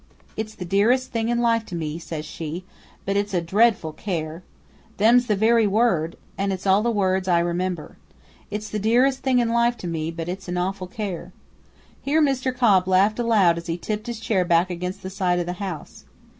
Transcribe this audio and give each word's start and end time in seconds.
'It's 0.35 0.55
the 0.55 0.65
dearest 0.65 1.11
thing 1.11 1.29
in 1.29 1.37
life 1.41 1.63
to 1.63 1.75
me,' 1.75 1.99
says 1.99 2.25
she, 2.25 2.65
'but 3.05 3.15
it's 3.15 3.35
a 3.35 3.39
dreadful 3.39 3.91
care.' 3.93 4.41
Them 4.97 5.19
's 5.19 5.27
the 5.27 5.35
very 5.35 5.67
words, 5.67 6.15
an' 6.39 6.51
it's 6.51 6.65
all 6.65 6.81
the 6.81 6.89
words 6.89 7.27
I 7.27 7.37
remember. 7.37 7.97
'It's 8.49 8.71
the 8.71 8.79
dearest 8.79 9.19
thing 9.19 9.37
in 9.37 9.49
life 9.49 9.77
to 9.77 9.87
me, 9.87 10.09
but 10.09 10.27
it's 10.27 10.47
an 10.47 10.57
awful 10.57 10.87
care!'" 10.87 11.33
here 12.01 12.19
Mr. 12.19 12.51
Cobb 12.51 12.87
laughed 12.87 13.19
aloud 13.19 13.59
as 13.59 13.67
he 13.67 13.77
tipped 13.77 14.07
his 14.07 14.19
chair 14.19 14.43
back 14.43 14.71
against 14.71 15.03
the 15.03 15.11
side 15.11 15.37
of 15.37 15.45
the 15.45 15.53
house. 15.61 16.05